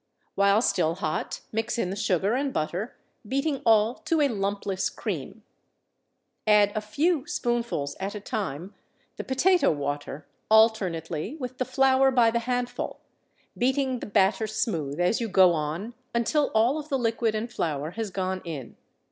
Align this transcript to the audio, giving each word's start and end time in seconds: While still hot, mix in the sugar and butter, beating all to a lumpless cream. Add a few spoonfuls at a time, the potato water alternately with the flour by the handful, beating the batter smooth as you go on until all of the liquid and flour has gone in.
While 0.33 0.63
still 0.63 0.95
hot, 0.95 1.41
mix 1.51 1.77
in 1.77 1.91
the 1.91 1.95
sugar 1.95 2.33
and 2.33 2.51
butter, 2.51 2.95
beating 3.27 3.61
all 3.67 3.93
to 4.05 4.19
a 4.19 4.29
lumpless 4.29 4.89
cream. 4.89 5.43
Add 6.47 6.71
a 6.75 6.81
few 6.81 7.27
spoonfuls 7.27 7.95
at 7.99 8.15
a 8.15 8.19
time, 8.19 8.73
the 9.17 9.23
potato 9.23 9.69
water 9.71 10.25
alternately 10.49 11.35
with 11.35 11.59
the 11.59 11.65
flour 11.65 12.09
by 12.09 12.31
the 12.31 12.39
handful, 12.39 12.99
beating 13.55 13.99
the 13.99 14.07
batter 14.07 14.47
smooth 14.47 14.99
as 14.99 15.21
you 15.21 15.29
go 15.29 15.53
on 15.53 15.93
until 16.15 16.47
all 16.55 16.79
of 16.79 16.89
the 16.89 16.97
liquid 16.97 17.35
and 17.35 17.53
flour 17.53 17.91
has 17.91 18.09
gone 18.09 18.41
in. 18.43 18.77